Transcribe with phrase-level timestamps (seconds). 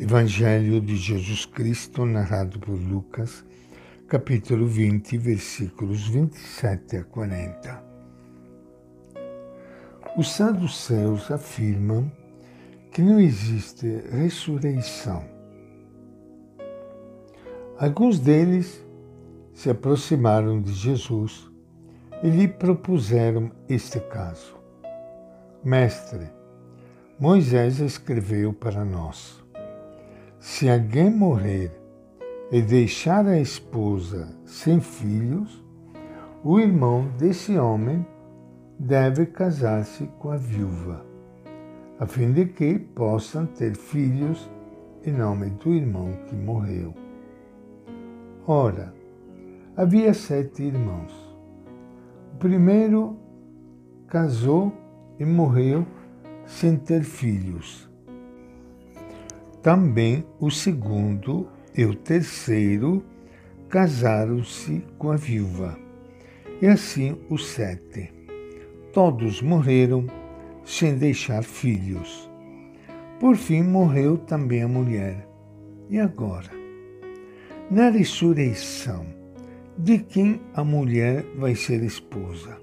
[0.00, 3.44] Evangelho de Jesus Cristo, narrado por Lucas,
[4.06, 7.82] capítulo 20, versículos 27 a 40.
[10.16, 12.12] Os saduceus afirmam
[12.92, 15.24] que não existe ressurreição.
[17.76, 18.80] Alguns deles
[19.52, 21.50] se aproximaram de Jesus
[22.22, 24.56] e lhe propuseram este caso.
[25.64, 26.30] Mestre,
[27.18, 29.47] Moisés escreveu para nós
[30.58, 31.70] se alguém morrer
[32.50, 35.64] e deixar a esposa sem filhos,
[36.42, 38.04] o irmão desse homem
[38.76, 41.06] deve casar-se com a viúva,
[42.00, 44.50] a fim de que possam ter filhos
[45.06, 46.92] em nome do irmão que morreu.
[48.44, 48.92] Ora,
[49.76, 51.12] havia sete irmãos.
[52.34, 53.16] O primeiro
[54.08, 54.72] casou
[55.20, 55.86] e morreu
[56.44, 57.87] sem ter filhos
[59.68, 61.46] também o segundo
[61.76, 63.04] e o terceiro
[63.68, 65.78] casaram-se com a viúva,
[66.62, 68.10] e assim os sete.
[68.94, 70.06] Todos morreram
[70.64, 72.30] sem deixar filhos.
[73.20, 75.28] Por fim morreu também a mulher.
[75.90, 76.48] E agora?
[77.70, 79.04] Na ressurreição,
[79.76, 82.58] de quem a mulher vai ser esposa?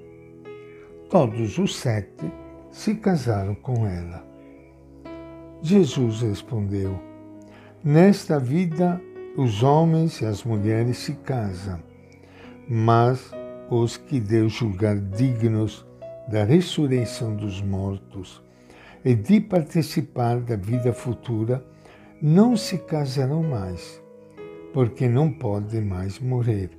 [1.08, 2.26] Todos os sete
[2.72, 4.35] se casaram com ela.
[5.68, 7.00] Jesus respondeu:
[7.84, 9.02] Nesta vida
[9.36, 11.80] os homens e as mulheres se casam,
[12.70, 13.32] mas
[13.68, 15.84] os que Deus julgar dignos
[16.28, 18.44] da ressurreição dos mortos
[19.04, 21.66] e de participar da vida futura
[22.22, 24.00] não se casarão mais,
[24.72, 26.70] porque não podem mais morrer,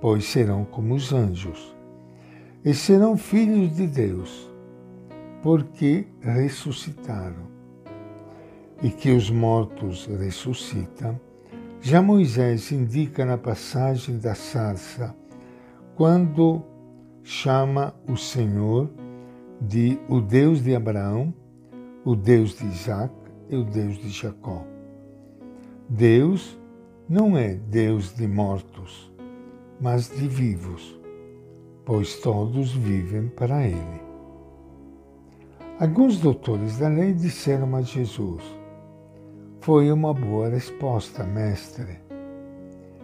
[0.00, 1.76] pois serão como os anjos,
[2.64, 4.50] e serão filhos de Deus,
[5.42, 7.57] porque ressuscitaram
[8.82, 11.18] e que os mortos ressuscitam,
[11.80, 15.14] já Moisés indica na passagem da sarça,
[15.94, 16.62] quando
[17.22, 18.90] chama o Senhor
[19.60, 21.34] de o Deus de Abraão,
[22.04, 23.12] o Deus de Isaac
[23.48, 24.64] e o Deus de Jacó.
[25.88, 26.58] Deus
[27.08, 29.12] não é Deus de mortos,
[29.80, 30.98] mas de vivos,
[31.84, 34.00] pois todos vivem para Ele.
[35.80, 38.57] Alguns doutores da lei disseram a Jesus:
[39.60, 41.98] foi uma boa resposta, mestre.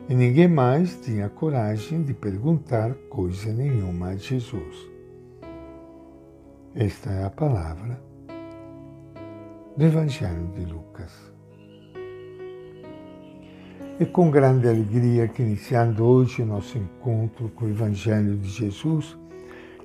[0.09, 4.91] E ninguém mais tinha coragem de perguntar coisa nenhuma a Jesus.
[6.75, 8.01] Esta é a palavra
[9.77, 11.33] do Evangelho de Lucas.
[13.99, 19.17] E com grande alegria que iniciando hoje o nosso encontro com o Evangelho de Jesus,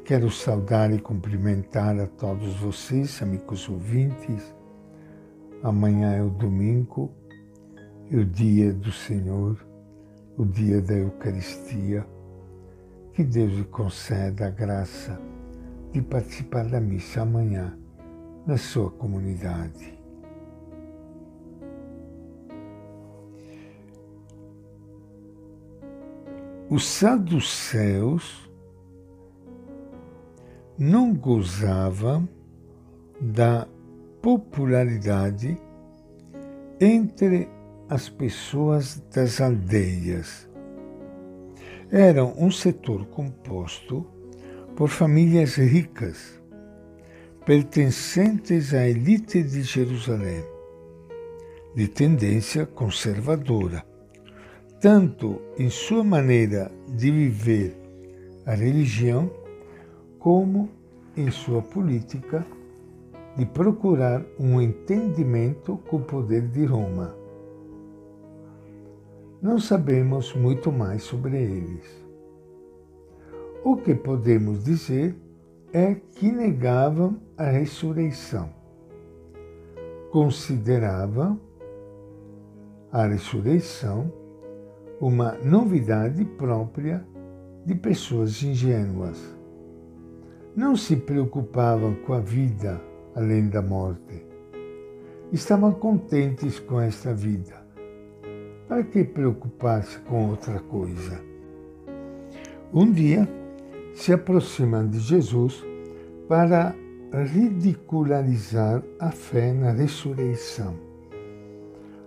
[0.04, 4.59] quero saudar e cumprimentar a todos vocês, amigos ouvintes,
[5.62, 7.12] Amanhã é o domingo,
[8.10, 9.58] é o dia do Senhor,
[10.38, 12.08] o dia da Eucaristia.
[13.14, 15.20] Que Deus lhe conceda a graça
[15.92, 17.78] de participar da missa amanhã
[18.48, 20.00] na sua comunidade.
[26.70, 28.50] Os saduceus
[30.78, 32.30] não gozavam
[33.20, 33.68] da
[34.22, 35.60] popularidade
[36.80, 37.50] entre
[37.90, 40.48] as pessoas das aldeias.
[41.92, 44.06] Eram um setor composto
[44.76, 46.40] por famílias ricas,
[47.46, 50.44] pertencentes à elite de Jerusalém,
[51.76, 53.84] de tendência conservadora,
[54.80, 57.76] tanto em sua maneira de viver
[58.46, 59.32] a religião,
[60.20, 60.70] como
[61.18, 62.46] em sua política
[63.40, 67.16] de procurar um entendimento com o poder de Roma.
[69.42, 72.06] Não sabemos muito mais sobre eles.
[73.64, 75.16] O que podemos dizer
[75.72, 78.50] é que negavam a ressurreição.
[80.12, 81.40] Consideravam
[82.92, 84.12] a ressurreição
[85.00, 87.08] uma novidade própria
[87.66, 89.34] de pessoas ingênuas.
[90.54, 92.89] Não se preocupavam com a vida
[93.20, 94.26] além da morte.
[95.32, 97.54] Estavam contentes com esta vida.
[98.68, 101.20] Para que preocupar-se com outra coisa?
[102.74, 103.28] Um dia,
[103.94, 105.66] se aproximam de Jesus
[106.30, 106.74] para
[107.12, 110.76] ridicularizar a fé na ressurreição.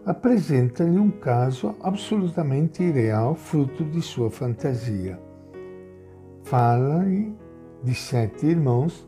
[0.06, 5.20] Apresenta-lhe um caso absolutamente irreal, fruto de sua fantasia.
[6.42, 7.36] Fala-lhe
[7.84, 9.06] de sete irmãos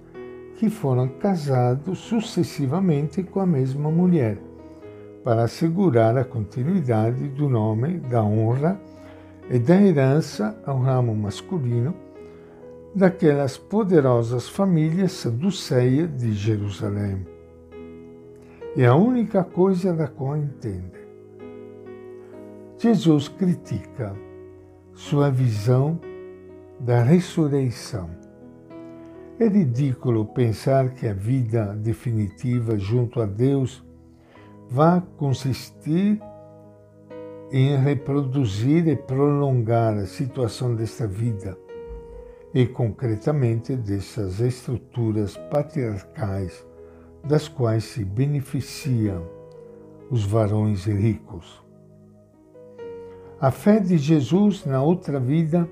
[0.57, 4.39] que foram casados sucessivamente com a mesma mulher,
[5.23, 8.81] para assegurar a continuidade do nome, da honra
[9.51, 11.95] e da herança ao ramo masculino
[12.95, 17.27] daquelas poderosas famílias saduceias de Jerusalém.
[18.77, 21.05] É a única coisa da qual entende.
[22.79, 24.15] Jesus critica
[24.93, 25.99] sua visão
[26.79, 28.24] da ressurreição.
[29.37, 33.85] É ridículo pensar que a vida definitiva junto a Deus
[34.71, 36.21] vá consistir
[37.51, 41.59] em reproduzir e prolongar a situação desta vida
[42.55, 46.65] e, concretamente, dessas estruturas patriarcais
[47.25, 49.29] das quais se beneficiam
[50.11, 51.65] os varões ricos.
[53.41, 55.69] A fé de Jesus na outra vida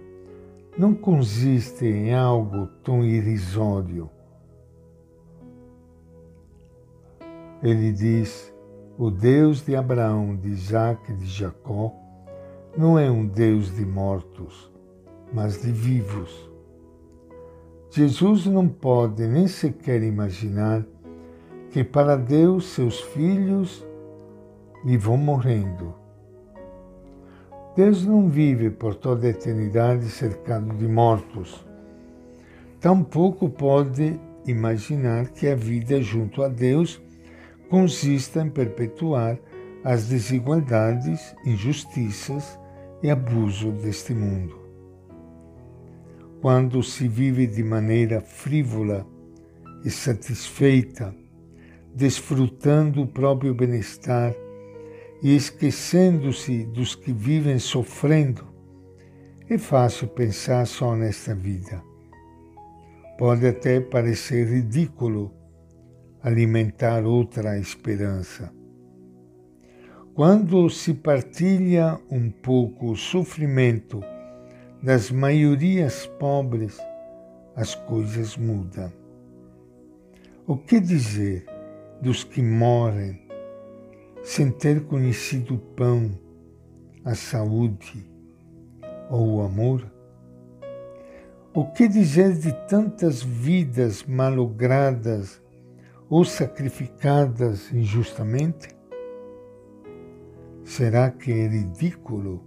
[0.77, 4.11] não consiste em algo tão irrisório.
[7.63, 8.53] Ele diz:
[8.99, 11.93] o Deus de Abraão, de Isaac e de Jacó
[12.77, 14.73] não é um Deus de mortos,
[15.33, 16.51] mas de vivos.
[17.91, 20.85] Jesus não pode nem sequer imaginar
[21.71, 23.87] que para Deus seus filhos
[24.85, 26.02] lhe vão morrendo.
[27.75, 31.65] Deus não vive por toda a eternidade cercado de mortos.
[32.79, 37.01] Tampouco pode imaginar que a vida junto a Deus
[37.71, 39.39] consista em perpetuar
[39.83, 42.59] as desigualdades, injustiças
[43.03, 44.61] e abuso deste mundo.
[46.43, 49.07] Quando se vive de maneira frívola
[49.83, 51.15] e satisfeita,
[51.95, 54.35] desfrutando o próprio bem-estar
[55.23, 58.45] e esquecendo-se dos que vivem sofrendo,
[59.49, 61.83] é fácil pensar só nesta vida.
[63.17, 65.33] Pode até parecer ridículo
[66.23, 68.53] alimentar outra esperança.
[70.15, 74.03] Quando se partilha um pouco o sofrimento
[74.83, 76.79] das maiorias pobres,
[77.55, 78.93] as coisas mudam.
[80.47, 81.47] O que dizer
[82.01, 83.23] dos que morrem
[84.23, 86.11] sem ter conhecido o pão,
[87.05, 88.09] a saúde
[89.11, 89.85] ou o amor?
[91.55, 95.43] O que dizer de tantas vidas malogradas
[96.09, 98.69] ou sacrificadas injustamente?
[100.65, 102.43] Será que é ridículo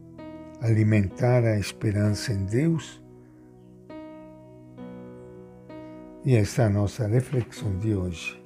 [0.62, 3.04] alimentar a esperança em Deus?
[6.24, 8.42] E esta é a nossa reflexão de hoje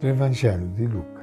[0.00, 1.19] do Evangelho de Lucas.